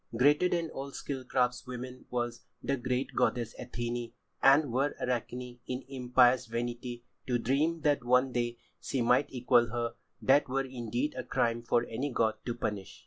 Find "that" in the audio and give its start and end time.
7.81-8.03, 10.19-10.49